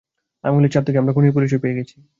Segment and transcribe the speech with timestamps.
[0.43, 1.95] আঙুলের ছাপ থেকে আমরা খুনির পরিচয় পেয়ে গেছি।